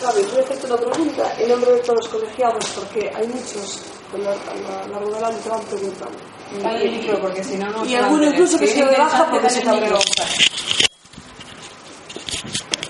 [0.01, 3.81] Gaby, voy a hacerte una pregunta en nombre de todos los colegiados, porque hay muchos
[4.11, 6.17] que a lo largo del año te van preguntando.
[6.63, 9.49] Dale el micro, porque si no, no Y alguno incluso que se lo baja porque
[9.49, 9.99] se cabreó.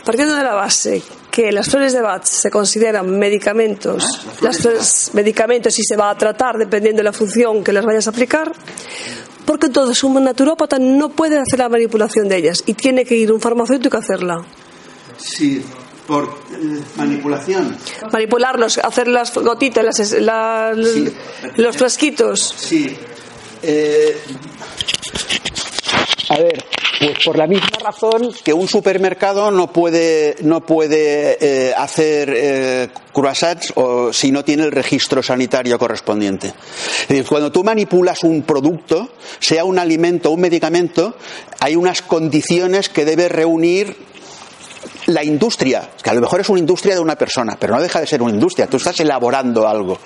[0.05, 5.77] Partiendo de la base que las flores de Bach se consideran medicamentos, las flores medicamentos
[5.77, 8.51] y se va a tratar dependiendo de la función que les vayas a aplicar,
[9.45, 13.31] porque entonces un naturópata no puede hacer la manipulación de ellas y tiene que ir
[13.31, 14.43] un farmacéutico a hacerla.
[15.17, 15.63] Sí,
[16.09, 17.77] por eh, manipulación.
[18.11, 21.13] Manipularlos, hacer las gotitas, las, las- Sí.
[21.57, 22.53] los frasquitos.
[22.57, 22.97] Sí.
[23.61, 24.17] Eh,
[26.29, 26.63] a ver,
[26.99, 32.89] pues por la misma razón que un supermercado no puede, no puede eh, hacer eh,
[33.13, 36.47] croissants o si no tiene el registro sanitario correspondiente.
[37.01, 41.15] Es decir, cuando tú manipulas un producto, sea un alimento o un medicamento,
[41.59, 44.08] hay unas condiciones que debe reunir
[45.09, 47.99] la industria, que a lo mejor es una industria de una persona, pero no deja
[47.99, 49.99] de ser una industria, tú estás elaborando algo.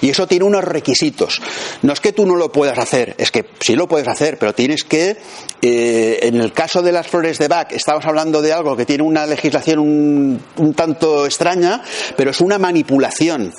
[0.00, 1.40] Y eso tiene unos requisitos.
[1.82, 4.54] No es que tú no lo puedas hacer, es que sí lo puedes hacer, pero
[4.54, 5.16] tienes que,
[5.62, 9.02] eh, en el caso de las flores de Bach, estamos hablando de algo que tiene
[9.02, 11.82] una legislación un, un tanto extraña,
[12.16, 13.52] pero es una manipulación.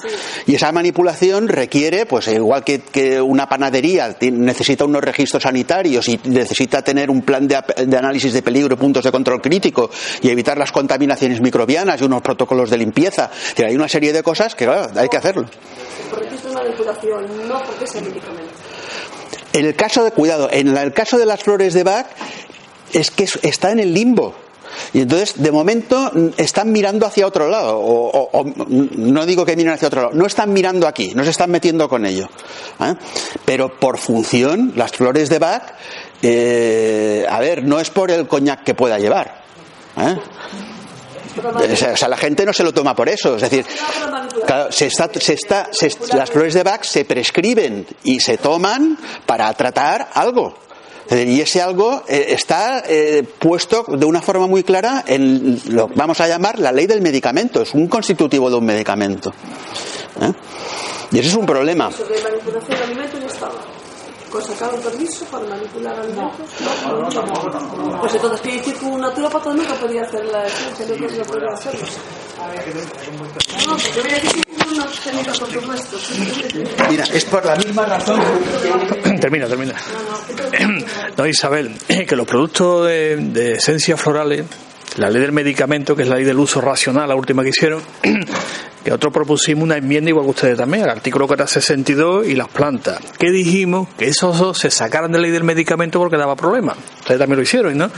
[0.45, 6.19] Y esa manipulación requiere, pues igual que, que una panadería necesita unos registros sanitarios y
[6.25, 9.89] necesita tener un plan de, de análisis de peligro puntos de control crítico
[10.21, 13.29] y evitar las contaminaciones microbianas y unos protocolos de limpieza.
[13.49, 15.45] Decir, hay una serie de cosas que claro, hay que hacerlo.
[16.09, 18.53] Porque es manipulación, no porque sea medicamento.
[19.51, 22.07] En el caso de cuidado, en el caso de las flores de Bach
[22.93, 24.33] es que es- está en el limbo.
[24.93, 27.79] Y entonces, de momento, están mirando hacia otro lado.
[27.79, 31.23] O, o- o, no digo que miren hacia otro lado, no están mirando aquí, no
[31.23, 32.29] se están metiendo con ello.
[32.79, 32.93] ¿eh?
[33.43, 35.63] Pero por función, las flores de Bach,
[36.21, 39.41] eh, a ver, no es por el coñac que pueda llevar.
[39.97, 40.15] ¿eh?
[41.93, 43.35] O sea, la gente no se lo toma por eso.
[43.35, 43.65] Es decir,
[44.69, 49.51] se está, se está, se- las flores de Bach se prescriben y se toman para
[49.53, 50.57] tratar algo.
[51.09, 55.93] Y ese algo eh, está eh, puesto de una forma muy clara en lo que
[55.95, 57.61] vamos a llamar la ley del medicamento.
[57.61, 59.31] Es un constitutivo de un medicamento.
[60.21, 60.33] ¿eh?
[61.13, 61.89] Y ese es un problema.
[64.37, 66.47] Con sacar un permiso para manipular alimentos.
[68.01, 71.87] Pues entonces quiere decir que un naturópata nunca podía hacer la esencia, no podía hacerlo.
[73.65, 75.97] No, porque voy a decir que uno tenía por supuesto.
[76.87, 78.21] Mira, es por la misma razón.
[79.19, 79.73] termina, termina.
[81.17, 81.75] No, Isabel,
[82.07, 84.45] que los productos de, de esencias florales,
[84.97, 87.81] la ley del medicamento, que es la ley del uso racional, la última que hicieron,
[88.87, 92.35] que nosotros propusimos una enmienda igual que ustedes también, al artículo que era 62 y
[92.35, 96.15] las plantas, que dijimos que esos dos se sacaran de la ley del medicamento porque
[96.15, 96.77] daba problemas.
[97.01, 97.91] Ustedes también lo hicieron, ¿no?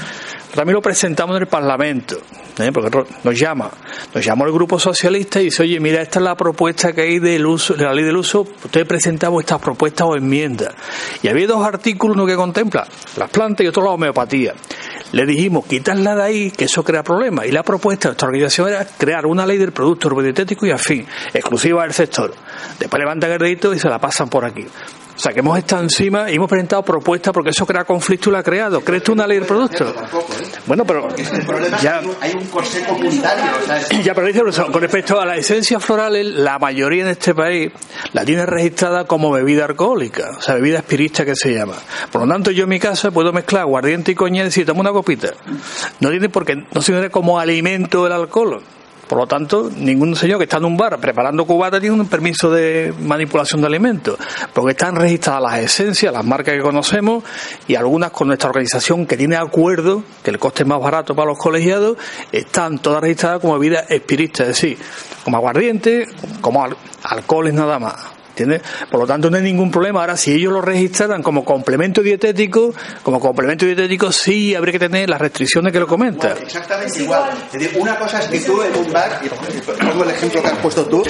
[0.56, 2.18] También lo presentamos en el Parlamento,
[2.58, 2.72] ¿eh?
[2.74, 3.70] porque nos llama,
[4.14, 7.20] nos llamó el Grupo Socialista y dice, oye, mira, esta es la propuesta que hay
[7.20, 10.74] del uso, de la ley del uso, ustedes presentamos estas propuestas o enmiendas.
[11.22, 14.54] Y había dos artículos, uno que contempla las plantas y otro la homeopatía.
[15.12, 17.48] Le dijimos, quitarla de ahí, que eso crea problemas.
[17.48, 21.06] Y la propuesta de nuestra organización era crear una ley del producto herbodietético y afín,
[21.34, 22.34] exclusiva del sector.
[22.80, 24.66] Después levantan el dedito y se la pasan por aquí.
[25.20, 28.32] O sea, que hemos estado encima y hemos presentado propuestas porque eso crea conflicto y
[28.32, 28.80] lo ha creado.
[28.80, 29.94] ¿Crees tú una ley del producto?
[30.66, 33.44] Bueno, pero El problema es ya, hay un corsé comunitario.
[34.02, 37.70] ya, pero dice profesor, con respecto a las esencias florales, la mayoría en este país
[38.14, 41.76] la tiene registrada como bebida alcohólica, o sea, bebida espirista que se llama.
[42.14, 44.80] Por lo tanto, yo en mi casa puedo mezclar aguardiente y coñac y decir, toma
[44.80, 45.34] una copita.
[46.00, 48.64] No tiene por qué, no se tiene como alimento el alcohol.
[49.10, 52.52] Por lo tanto, ningún señor que está en un bar preparando cubata tiene un permiso
[52.52, 54.20] de manipulación de alimentos,
[54.54, 57.24] porque están registradas las esencias, las marcas que conocemos
[57.68, 61.30] y algunas con nuestra organización que tiene acuerdo, que el coste es más barato para
[61.30, 61.98] los colegiados,
[62.32, 64.78] están todas registradas como bebidas espiritas, es decir,
[65.24, 66.08] como aguardiente,
[66.40, 67.96] como al- alcoholes nada más.
[68.40, 68.62] ¿Entiendes?
[68.90, 70.00] Por lo tanto, no hay ningún problema.
[70.00, 72.74] Ahora, si ellos lo registraran como complemento dietético,
[73.04, 76.38] como complemento dietético, sí habría que tener las restricciones que lo comenta.
[76.42, 77.32] Exactamente igual.
[77.48, 80.48] Es decir, una cosa es que tú en un bar, y pongo el ejemplo que
[80.48, 81.04] has puesto tú,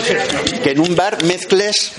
[0.63, 1.93] que en un bar mezcles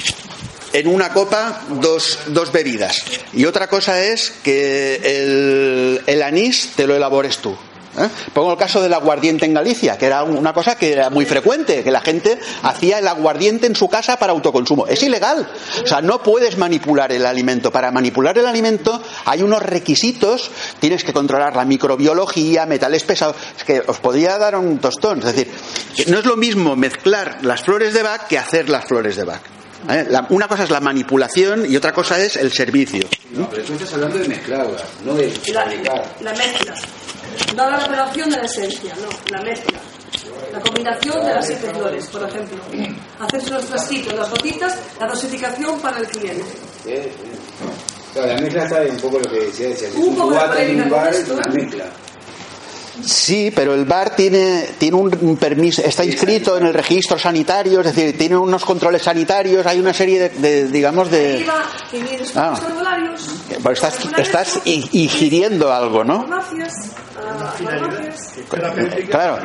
[0.73, 3.05] en una copa dos, dos bebidas.
[3.33, 7.57] Y otra cosa es que el anís te lo elabores tú.
[7.99, 8.09] ¿Eh?
[8.33, 11.83] Pongo el caso del aguardiente en Galicia, que era una cosa que era muy frecuente,
[11.83, 14.87] que la gente hacía el aguardiente en su casa para autoconsumo.
[14.87, 15.49] Es ilegal.
[15.83, 17.71] O sea, no puedes manipular el alimento.
[17.71, 23.37] Para manipular el alimento hay unos requisitos, tienes que controlar la microbiología, metales pesados.
[23.57, 25.19] Es que os podía dar un tostón.
[25.21, 25.51] Es decir,
[26.09, 29.41] no es lo mismo mezclar las flores de Bach que hacer las flores de Bach.
[29.89, 30.07] ¿eh?
[30.09, 33.07] La- una cosa es la manipulación y otra cosa es el servicio.
[33.33, 35.33] No, pero tú estás hablando de mezclarlas, no de
[36.21, 36.75] la mezcla.
[37.57, 39.79] No la revelación de la esencia, no, la mezcla.
[40.53, 42.59] La combinación de las siete flores, por ejemplo.
[43.21, 46.45] Hacerse los frasquitos, las gotitas, la dosificación para el cliente.
[48.13, 50.85] Claro, la mezcla está un poco lo que decía, decía, Un un poco de una
[51.11, 51.51] ¿eh?
[51.53, 51.85] mezcla.
[53.05, 57.95] Sí, pero el bar tiene, tiene un permiso, está inscrito en el registro sanitario, es
[57.95, 61.47] decir, tiene unos controles sanitarios, hay una serie de, de, digamos, de...
[62.35, 62.59] Ah.
[63.49, 66.21] Pero estás, estás ingiriendo algo, ¿no?
[66.21, 66.73] Farmacias,
[67.17, 68.35] a farmacias.
[69.11, 69.39] Claro.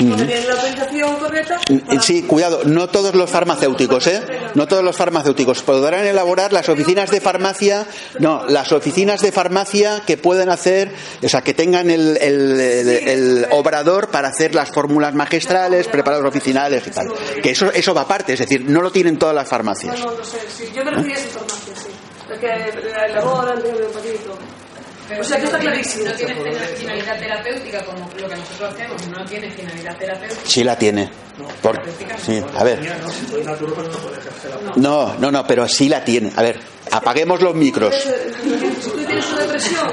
[0.00, 1.58] La autorización correcta.
[1.86, 4.22] para- Sí, cuidado, no todos los farmacéuticos, ¿eh?
[4.54, 7.84] No todos los farmacéuticos podrán elaborar las oficinas de farmacia,
[8.20, 12.88] no, las oficinas de farmacia que pueden hacer, o sea, que tengan el, el- el-
[13.08, 17.08] el obrador para hacer las fórmulas magistrales, preparados oficinales y tal.
[17.42, 19.98] Que eso, eso va aparte, es decir, no lo tienen todas las farmacias.
[19.98, 20.70] No, no sé, sí.
[20.74, 21.88] Yo me refería a esa farmacia, sí.
[22.40, 23.72] Que elaboran, de
[25.08, 25.20] todo.
[25.20, 26.04] O sea, que está clarísimo.
[26.04, 26.34] No tiene
[26.76, 30.40] finalidad terapéutica como lo que nosotros hacemos, no tiene finalidad terapéutica.
[30.44, 31.10] Sí la tiene.
[31.62, 31.80] Por-
[32.24, 32.80] sí, a ver.
[34.76, 36.32] No, no, no, pero sí la tiene.
[36.36, 36.58] A ver,
[36.90, 37.94] apaguemos los micros.
[37.94, 39.88] Si tú tienes una depresión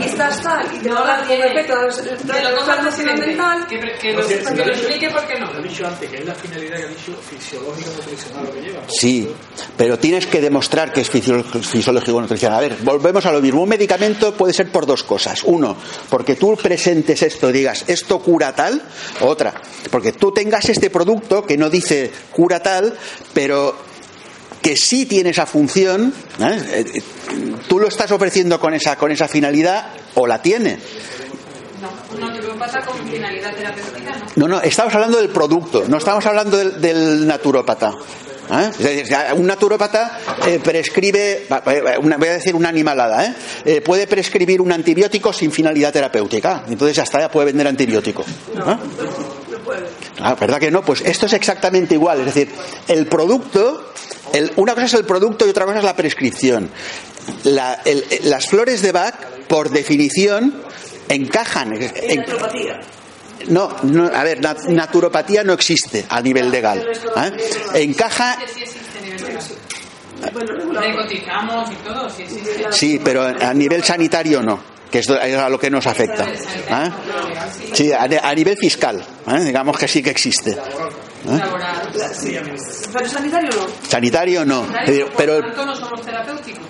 [0.00, 2.80] y estás tal, y te va a dar con respecto a los- Que lo la
[2.82, 4.12] presidente, mental, que, lo, que
[4.64, 5.52] lo explique por qué no.
[5.52, 8.60] Lo he dicho antes, que es la finalidad que ha dicho fisiológica nutricional lo que
[8.60, 8.82] lleva.
[8.88, 9.28] Sí,
[9.76, 12.58] pero tienes que demostrar que es fisio- fisiológico nutricional.
[12.58, 13.62] A ver, volvemos a lo mismo.
[13.62, 15.42] Un medicamento puede ser por dos cosas.
[15.44, 15.76] Uno,
[16.10, 18.80] porque tú presentes esto, digas, esto cura tal.
[19.20, 19.54] Otra,
[19.90, 22.96] porque tú tengas este producto que no dice cura tal,
[23.34, 23.74] pero
[24.62, 26.84] que sí tiene esa función, ¿eh?
[26.94, 27.02] Eh,
[27.68, 30.78] tú lo estás ofreciendo con esa, con esa finalidad o la tiene.
[34.36, 34.60] No, no.
[34.60, 37.92] Estamos hablando del producto, no estamos hablando del, del naturópata.
[38.50, 38.70] ¿eh?
[38.70, 41.46] Es decir, un naturópata eh, prescribe,
[42.02, 43.34] una- voy a decir una animalada, ¿eh?
[43.64, 46.64] Eh, puede prescribir un antibiótico sin finalidad terapéutica.
[46.68, 48.24] Entonces hasta ya puede vender antibiótico.
[48.54, 48.78] ¿no?
[50.20, 50.82] Ah, ¿Verdad que no?
[50.82, 52.20] Pues esto es exactamente igual.
[52.20, 52.50] Es decir,
[52.88, 53.92] el producto,
[54.32, 56.70] el- una cosa es el producto y otra cosa es la prescripción.
[57.44, 59.14] La- el- las flores de Bach,
[59.48, 60.62] por definición,
[61.08, 61.72] encajan.
[61.74, 62.24] en-
[63.48, 66.84] no, no, a ver, nat- naturopatía no existe a nivel legal.
[67.16, 67.32] ¿eh?
[67.74, 69.44] Encaja, Sí existe a nivel legal.
[70.82, 72.66] Le cotizamos y todo, sí existe.
[72.72, 74.58] sí, pero a nivel sanitario no,
[74.90, 76.24] que es a lo que nos afecta.
[76.24, 76.90] ¿eh?
[77.72, 79.40] Sí, a, a nivel fiscal, ¿eh?
[79.40, 80.56] digamos que sí que existe.
[81.24, 81.90] Laboral.
[82.92, 83.66] Pero sanitario no.
[83.88, 86.62] Sanitario no, Por pero tanto, no somos terapéuticos.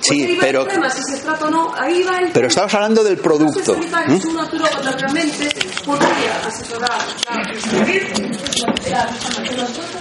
[0.00, 3.04] Sí, pero el tema, si se trata o no, ahí va el pero estamos hablando
[3.04, 3.74] del producto.
[3.74, 4.20] ¿eh?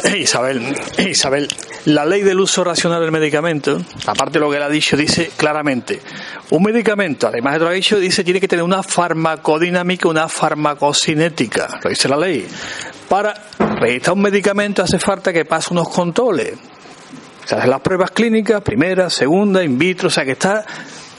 [0.03, 1.47] Eh, Isabel, eh, Isabel,
[1.85, 5.31] la ley del uso racional del medicamento, aparte de lo que él ha dicho, dice
[5.35, 6.01] claramente,
[6.51, 10.27] un medicamento, además de lo que ha dicho, dice tiene que tener una farmacodinámica, una
[10.27, 12.47] farmacocinética, lo dice la ley.
[13.07, 13.33] Para
[13.79, 16.57] registrar un medicamento hace falta que pase unos controles.
[17.45, 20.65] Se hacen las pruebas clínicas, primera, segunda, in vitro, o sea que está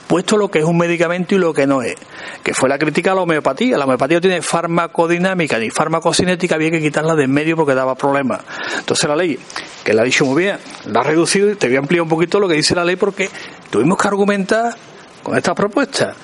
[0.07, 1.95] puesto lo que es un medicamento y lo que no es.
[2.43, 3.79] Que fue la crítica a la homeopatía.
[3.79, 8.43] La homeopatía tiene farmacodinámica ni farmacocinética, había que quitarla de en medio porque daba problemas.
[8.79, 9.39] Entonces la ley,
[9.83, 12.11] que la ha dicho muy bien, la ha reducido y te voy a ampliar un
[12.11, 13.31] poquito lo que dice la ley porque
[13.71, 14.75] tuvimos que argumentar
[15.23, 16.15] con esta propuesta.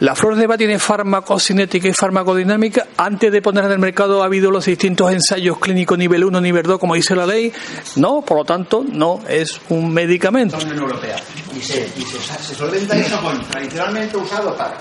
[0.00, 2.86] La flor de Bach tiene farmacocinética y farmacodinámica.
[2.96, 6.62] Antes de poner en el mercado ha habido los distintos ensayos clínicos nivel 1, nivel
[6.62, 7.52] 2, como dice la ley.
[7.96, 10.56] No, por lo tanto, no es un medicamento.
[10.60, 11.16] Europea.
[11.56, 14.76] Y se, y se, solventa eso con tradicionalmente usado para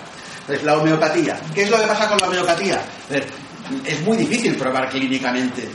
[0.46, 1.40] pues, la homeopatía.
[1.56, 2.80] ¿Qué es lo que pasa con la homeopatía?
[3.86, 5.68] Es muy difícil probar clínicamente,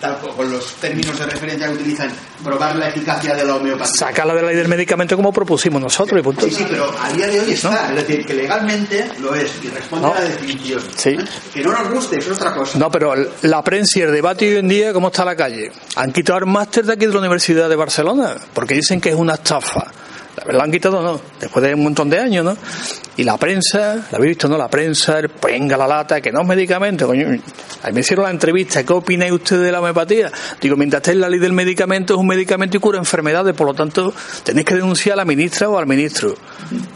[0.00, 2.10] tal co- con los términos de referencia que utilizan,
[2.42, 3.94] probar la eficacia de la homeopatía.
[3.94, 6.46] Sacarla de la ley del medicamento como propusimos nosotros y punto.
[6.46, 7.88] Sí, sí, pero a día de hoy está.
[7.90, 10.12] Es decir, que legalmente lo es y responde No.
[10.14, 10.82] a la definición.
[10.96, 11.10] Sí.
[11.10, 11.24] ¿Eh?
[11.52, 12.78] Que no nos guste, es otra cosa.
[12.78, 15.70] No, pero la prensa y el debate hoy en día, ¿cómo está la calle?
[15.96, 19.14] Han quitado el máster de aquí de la Universidad de Barcelona, porque dicen que es
[19.14, 19.86] una estafa.
[20.46, 22.56] Lo han quitado, no, después de un montón de años, ¿no?
[23.16, 24.58] Y la prensa, la habéis visto, ¿no?
[24.58, 27.28] La prensa, el venga la lata, que no es medicamento, coño.
[27.82, 30.32] Ahí me hicieron la entrevista, ¿qué opináis ustedes de la homeopatía?
[30.60, 33.68] Digo, mientras esté en la ley del medicamento, es un medicamento y cura enfermedades, por
[33.68, 36.34] lo tanto, tenéis que denunciar a la ministra o al ministro.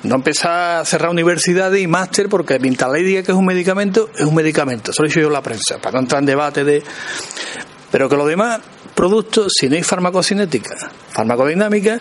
[0.03, 3.46] No empezar a cerrar universidades y máster, porque mientras la ley diga que es un
[3.46, 4.90] medicamento, es un medicamento.
[4.90, 6.83] Eso lo he yo la prensa, para no entrar en debate de.
[7.90, 8.61] Pero que los demás
[8.94, 10.74] productos, si no hay farmacocinética,
[11.11, 12.01] farmacodinámica,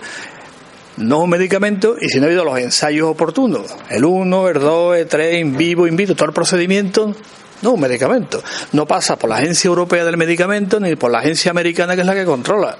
[0.98, 4.98] no un medicamento y si no ha habido los ensayos oportunos, el 1, el 2,
[4.98, 7.16] el 3, in vivo, in vitro, todo el procedimiento,
[7.62, 8.44] no un medicamento.
[8.74, 12.08] No pasa por la Agencia Europea del Medicamento ni por la Agencia Americana que es
[12.08, 12.78] la que controla.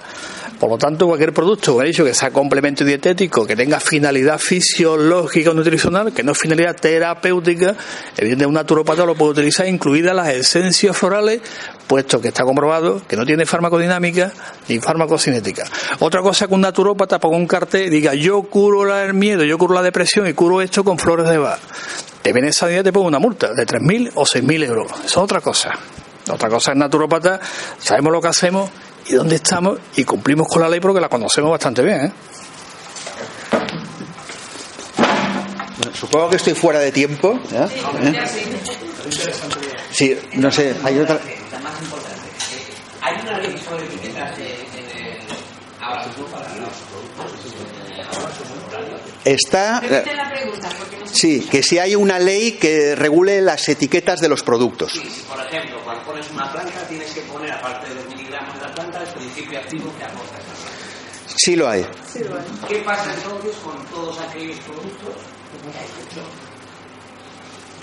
[0.60, 4.40] Por lo tanto, cualquier producto, como he dicho, que sea complemento dietético, que tenga finalidad
[4.40, 7.76] fisiológica o nutricional, que no es finalidad terapéutica,
[8.18, 11.42] evidentemente un naturópata lo puede utilizar, incluidas las esencias florales,
[11.86, 14.34] puesto que está comprobado que no tiene farmacodinámica
[14.68, 15.66] ni farmacocinética.
[16.00, 19.58] Otra cosa que un naturópata ponga un cartel y diga, yo curo el miedo, yo
[19.58, 21.60] curo la depresión y curo esto con flores de bar.
[22.24, 24.92] Te viene día te pongo una multa de 3.000 o 6.000 euros.
[24.92, 25.72] Eso es otra cosa.
[26.30, 27.40] Otra cosa es naturópata,
[27.80, 28.70] sabemos lo que hacemos
[29.10, 32.06] y dónde estamos y cumplimos con la ley porque la conocemos bastante bien.
[32.06, 32.12] ¿eh?
[35.94, 37.40] Supongo que estoy fuera de tiempo.
[37.52, 37.68] ¿Eh?
[39.92, 41.20] Sí, no sé, hay otra.
[41.52, 42.20] La más importante.
[43.02, 43.86] Hay una ley sobre.
[49.24, 49.82] Está.
[51.06, 54.94] Sí, que si hay una ley que regule las etiquetas de los productos.
[54.94, 58.56] Sí, si, por ejemplo, cuando pones una planta, tienes que poner, aparte de los miligramos
[58.56, 60.88] de la planta, el principio activo que aporta esa planta.
[61.36, 61.86] Sí lo hay.
[62.68, 65.16] ¿Qué pasa entonces con todos aquellos productos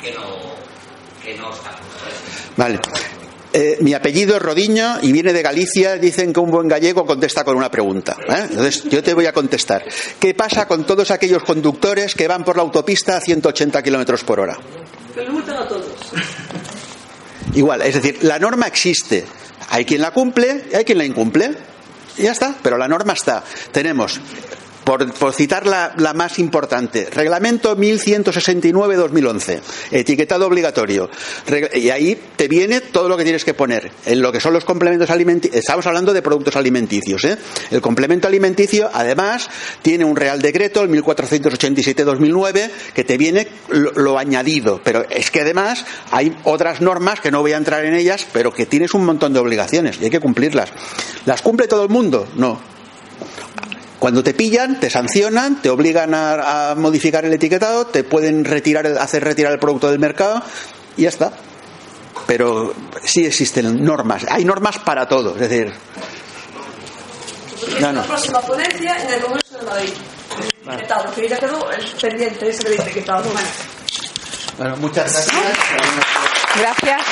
[0.02, 0.22] que no,
[1.22, 1.74] que no están?
[2.56, 2.80] Vale.
[3.56, 5.96] Eh, mi apellido es Rodiño y viene de Galicia.
[5.96, 8.16] Dicen que un buen gallego contesta con una pregunta.
[8.28, 8.46] ¿eh?
[8.50, 9.84] Entonces, yo te voy a contestar.
[10.18, 14.40] ¿Qué pasa con todos aquellos conductores que van por la autopista a 180 kilómetros por
[14.40, 14.58] hora?
[15.14, 15.86] Que lo a todos.
[17.54, 19.24] Igual, es decir, la norma existe.
[19.70, 21.52] Hay quien la cumple y hay quien la incumple.
[22.16, 23.42] Y ya está, pero la norma está.
[23.72, 24.20] Tenemos,
[24.84, 29.60] por, por citar la, la más importante, Reglamento 1169-2011,
[29.90, 31.10] etiquetado obligatorio.
[31.74, 33.90] Y ahí te viene todo lo que tienes que poner.
[34.06, 37.24] En lo que son los complementos alimenticios, estamos hablando de productos alimenticios.
[37.24, 37.38] ¿eh?
[37.70, 39.48] El complemento alimenticio, además,
[39.82, 44.80] tiene un Real Decreto, el 1487-2009, que te viene lo, lo añadido.
[44.84, 48.52] Pero es que además hay otras normas que no voy a entrar en ellas, pero
[48.52, 50.70] que tienes un montón de obligaciones y hay que cumplirlas.
[51.24, 52.28] ¿Las cumple todo el mundo?
[52.36, 52.73] No.
[54.04, 58.84] Cuando te pillan, te sancionan, te obligan a, a modificar el etiquetado, te pueden retirar,
[58.84, 60.42] el- hacer retirar el producto del mercado
[60.98, 61.32] y ya está.
[62.26, 64.26] Pero sí existen normas.
[64.28, 65.32] Hay normas para todo.
[65.32, 65.72] Es decir,
[67.80, 68.02] No, no.
[68.02, 69.92] La próxima ponencia en el Congreso de Madrid.
[70.68, 73.24] Etiquetado, que ya quedó el pendiente ese del etiquetado.
[74.58, 75.56] Bueno, muchas gracias.
[76.60, 77.02] Gracias.